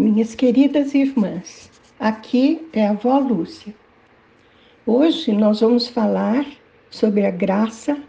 [0.00, 3.74] Minhas queridas irmãs, aqui é a avó Lúcia.
[4.86, 6.46] Hoje nós vamos falar
[6.88, 8.02] sobre a graça,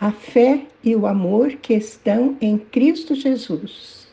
[0.00, 4.12] a fé e o amor que estão em Cristo Jesus.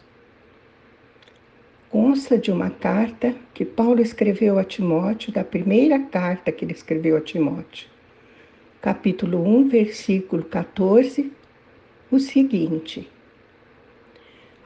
[1.89, 7.17] Consta de uma carta que Paulo escreveu a Timóteo, da primeira carta que ele escreveu
[7.17, 7.89] a Timóteo,
[8.83, 11.33] capítulo 1, versículo 14,
[12.11, 13.09] o seguinte: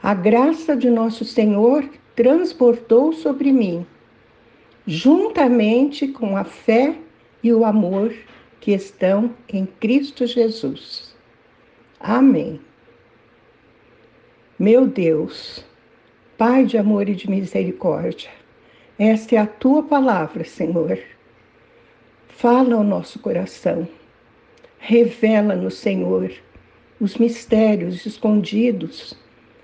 [0.02, 3.86] A graça de nosso Senhor transportou sobre mim,
[4.86, 6.96] juntamente com a fé
[7.42, 8.14] e o amor
[8.60, 11.14] que estão em Cristo Jesus.
[11.98, 12.60] Amém.
[14.58, 15.64] Meu Deus,
[16.38, 18.30] Pai de amor e de misericórdia,
[18.98, 20.98] esta é a tua palavra, Senhor.
[22.28, 23.88] Fala ao nosso coração.
[24.78, 26.32] Revela-nos, Senhor,
[27.00, 29.14] os mistérios escondidos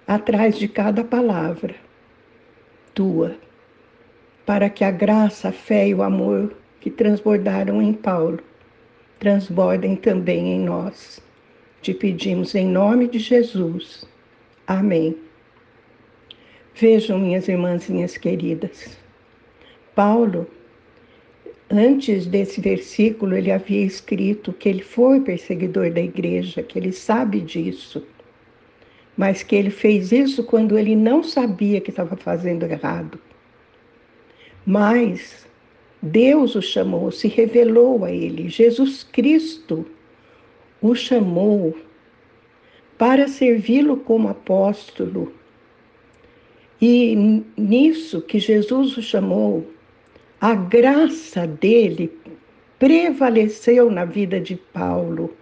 [0.06, 1.74] atrás de cada palavra
[4.44, 8.40] para que a graça, a fé e o amor que transbordaram em Paulo
[9.18, 11.20] transbordem também em nós.
[11.82, 14.04] Te pedimos em nome de Jesus.
[14.66, 15.16] Amém.
[16.74, 18.98] Vejam, minhas irmãzinhas queridas,
[19.94, 20.46] Paulo,
[21.70, 27.40] antes desse versículo, ele havia escrito que ele foi perseguidor da igreja, que ele sabe
[27.40, 28.06] disso
[29.20, 33.20] mas que ele fez isso quando ele não sabia que estava fazendo errado.
[34.64, 35.46] Mas
[36.00, 38.48] Deus o chamou, se revelou a ele.
[38.48, 39.84] Jesus Cristo
[40.80, 41.76] o chamou
[42.96, 45.30] para servi-lo como apóstolo.
[46.80, 49.70] E nisso que Jesus o chamou,
[50.40, 52.10] a graça dele
[52.78, 55.36] prevaleceu na vida de Paulo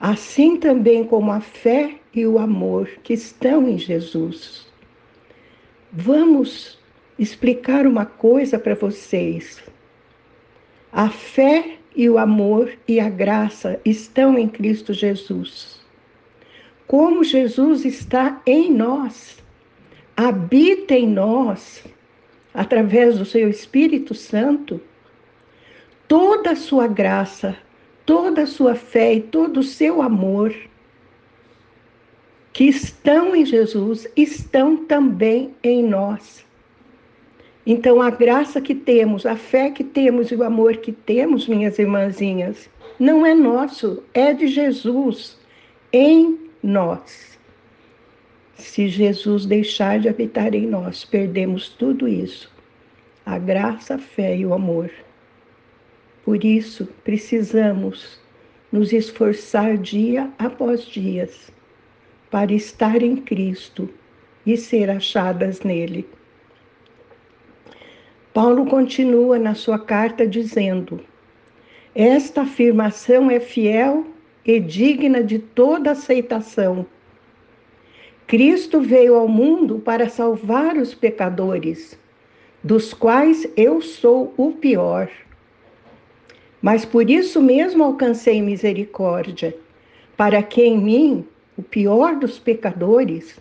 [0.00, 4.66] assim também como a fé e o amor que estão em Jesus.
[5.92, 6.78] Vamos
[7.18, 9.62] explicar uma coisa para vocês.
[10.92, 15.80] A fé e o amor e a graça estão em Cristo Jesus.
[16.86, 19.38] Como Jesus está em nós,
[20.16, 21.84] habita em nós,
[22.54, 24.80] através do seu Espírito Santo,
[26.06, 27.56] toda a sua graça
[28.06, 30.54] toda a sua fé e todo o seu amor
[32.52, 36.46] que estão em Jesus estão também em nós.
[37.66, 41.78] Então, a graça que temos, a fé que temos e o amor que temos, minhas
[41.78, 45.36] irmãzinhas, não é nosso, é de Jesus
[45.92, 47.36] em nós.
[48.54, 52.50] Se Jesus deixar de habitar em nós, perdemos tudo isso:
[53.26, 54.90] a graça, a fé e o amor.
[56.26, 58.20] Por isso, precisamos
[58.72, 61.30] nos esforçar dia após dia
[62.32, 63.88] para estar em Cristo
[64.44, 66.04] e ser achadas nele.
[68.34, 70.98] Paulo continua na sua carta dizendo:
[71.94, 74.04] Esta afirmação é fiel
[74.44, 76.84] e digna de toda aceitação.
[78.26, 81.96] Cristo veio ao mundo para salvar os pecadores,
[82.64, 85.08] dos quais eu sou o pior
[86.66, 89.56] mas por isso mesmo alcancei misericórdia,
[90.16, 91.24] para que em mim,
[91.56, 93.38] o pior dos pecadores,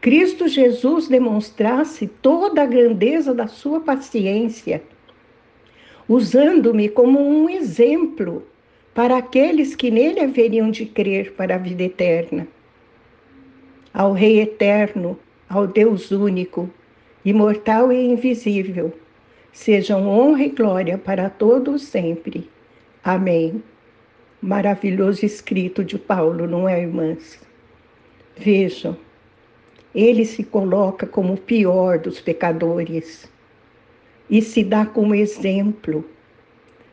[0.00, 4.82] Cristo Jesus demonstrasse toda a grandeza da sua paciência,
[6.08, 8.42] usando-me como um exemplo
[8.92, 12.48] para aqueles que nele haveriam de crer para a vida eterna.
[13.94, 15.16] Ao Rei eterno,
[15.48, 16.68] ao Deus único,
[17.24, 18.92] imortal e invisível,
[19.52, 22.48] Sejam honra e glória para todos sempre.
[23.02, 23.62] Amém.
[24.40, 27.40] Maravilhoso escrito de Paulo, não é, irmãs?
[28.36, 28.96] Vejam,
[29.94, 33.30] ele se coloca como o pior dos pecadores
[34.30, 36.04] e se dá como exemplo.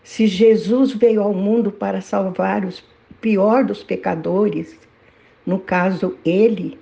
[0.03, 2.73] Se Jesus veio ao mundo para salvar o
[3.21, 4.77] pior dos pecadores,
[5.45, 6.77] no caso ele,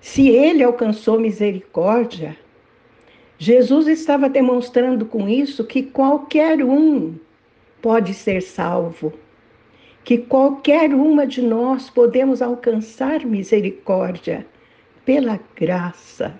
[0.00, 2.36] se ele alcançou misericórdia,
[3.44, 7.14] Jesus estava demonstrando com isso que qualquer um
[7.82, 9.12] pode ser salvo,
[10.02, 14.46] que qualquer uma de nós podemos alcançar misericórdia
[15.04, 16.34] pela graça,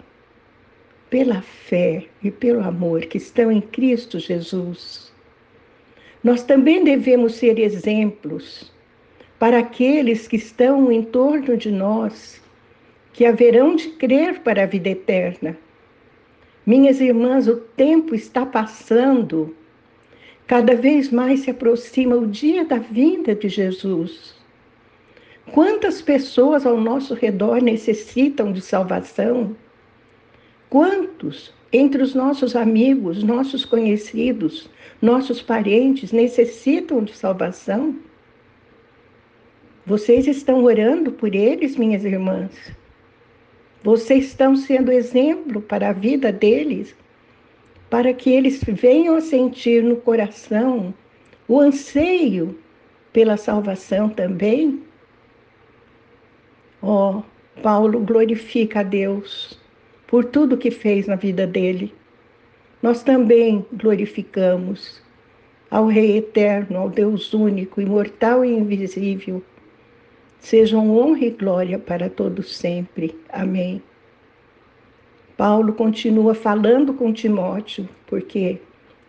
[1.11, 5.13] pela fé e pelo amor que estão em Cristo Jesus.
[6.23, 8.73] Nós também devemos ser exemplos
[9.39, 12.41] para aqueles que estão em torno de nós,
[13.13, 15.55] que haverão de crer para a vida eterna
[16.67, 19.55] minhas irmãs, o tempo está passando.
[20.47, 24.35] Cada vez mais se aproxima o dia da vinda de Jesus.
[25.53, 29.57] Quantas pessoas ao nosso redor necessitam de salvação?
[30.71, 34.71] Quantos entre os nossos amigos, nossos conhecidos,
[35.03, 37.97] nossos parentes necessitam de salvação?
[39.87, 42.51] Vocês estão orando por eles, minhas irmãs?
[43.85, 46.97] Vocês estão sendo exemplo para a vida deles,
[47.91, 50.95] para que eles venham a sentir no coração
[51.47, 52.59] o anseio
[53.13, 54.83] pela salvação também?
[56.81, 59.61] Ó, oh, Paulo glorifica a Deus
[60.07, 61.93] por tudo que fez na vida dele.
[62.83, 65.03] Nós também glorificamos
[65.71, 69.43] ao Rei eterno, ao Deus único, imortal e invisível
[70.45, 73.19] Sejam honra e glória para todos sempre.
[73.31, 73.83] Amém.
[75.39, 78.61] Paulo continua falando com Timóteo, porque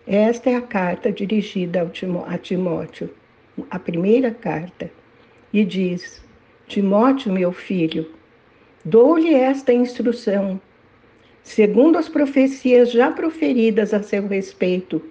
[0.07, 1.81] esta é a carta dirigida
[2.25, 3.09] a Timóteo,
[3.69, 4.89] a primeira carta,
[5.51, 6.23] e diz:
[6.69, 8.09] Timóteo, meu filho,
[8.85, 10.57] dou-lhe esta instrução,
[11.43, 15.01] segundo as profecias já proferidas a seu respeito,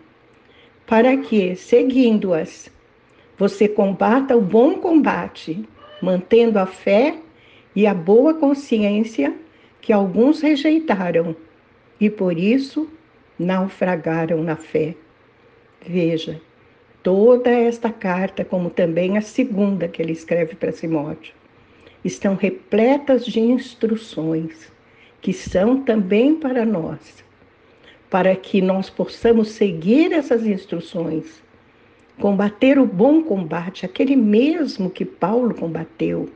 [0.86, 2.72] para que, seguindo-as,
[3.36, 5.68] você combata o bom combate
[6.04, 7.16] mantendo a fé
[7.74, 9.34] e a boa consciência
[9.80, 11.34] que alguns rejeitaram
[12.00, 12.88] e por isso
[13.38, 14.94] naufragaram na fé.
[15.84, 16.40] Veja,
[17.02, 21.34] toda esta carta, como também a segunda que ele escreve para Timóteo,
[22.04, 24.72] estão repletas de instruções
[25.20, 27.24] que são também para nós,
[28.10, 31.43] para que nós possamos seguir essas instruções
[32.20, 36.28] combater o bom combate, aquele mesmo que Paulo combateu.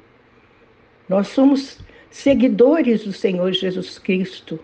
[1.09, 1.79] Nós somos
[2.11, 4.59] seguidores do Senhor Jesus Cristo.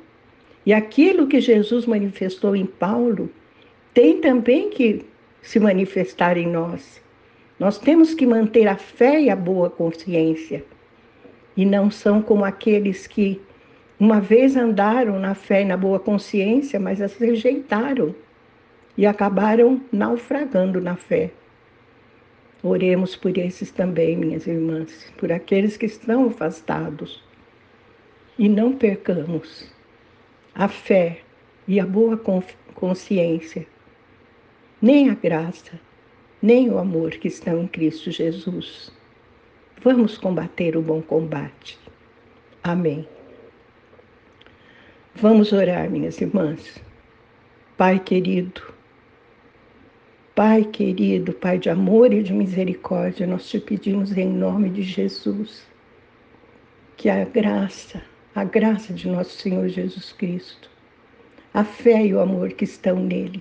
[0.67, 3.31] E aquilo que Jesus manifestou em Paulo
[3.93, 5.05] tem também que
[5.43, 7.03] se manifestar em nós.
[7.59, 10.65] Nós temos que manter a fé e a boa consciência.
[11.57, 13.41] E não são como aqueles que
[14.01, 18.15] uma vez andaram na fé e na boa consciência, mas as rejeitaram
[18.97, 21.31] e acabaram naufragando na fé.
[22.63, 27.23] Oremos por esses também, minhas irmãs, por aqueles que estão afastados.
[28.39, 29.71] E não percamos
[30.55, 31.21] a fé
[31.69, 32.21] e a boa
[32.75, 33.67] consciência,
[34.81, 35.79] nem a graça,
[36.41, 38.93] nem o amor que estão em Cristo Jesus.
[39.83, 41.79] Vamos combater o bom combate.
[42.63, 43.07] Amém.
[45.15, 46.83] Vamos orar, minhas irmãs.
[47.77, 48.74] Pai querido,
[50.35, 55.65] Pai querido, Pai de amor e de misericórdia, nós te pedimos em nome de Jesus
[56.97, 58.03] que a graça,
[58.35, 60.69] a graça de nosso Senhor Jesus Cristo,
[61.53, 63.41] a fé e o amor que estão nele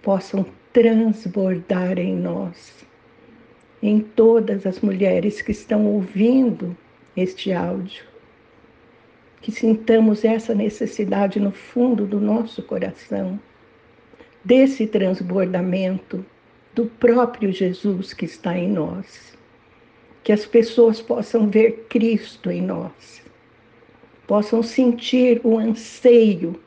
[0.00, 2.82] possam transbordar em nós,
[3.82, 6.74] em todas as mulheres que estão ouvindo
[7.14, 8.04] este áudio.
[9.42, 13.38] Que sintamos essa necessidade no fundo do nosso coração
[14.44, 16.24] desse transbordamento
[16.74, 19.36] do próprio Jesus que está em nós.
[20.24, 23.22] Que as pessoas possam ver Cristo em nós,
[24.26, 26.60] possam sentir o anseio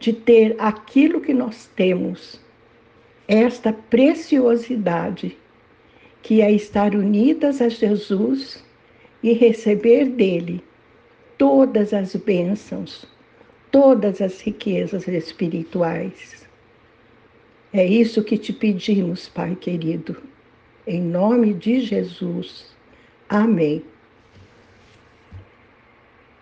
[0.00, 2.40] de ter aquilo que nós temos,
[3.28, 5.36] esta preciosidade,
[6.22, 8.64] que é estar unidas a Jesus
[9.22, 10.64] e receber dele
[11.38, 13.06] todas as bênçãos,
[13.70, 16.39] todas as riquezas espirituais.
[17.72, 20.16] É isso que te pedimos, Pai querido.
[20.86, 22.66] Em nome de Jesus.
[23.28, 23.84] Amém.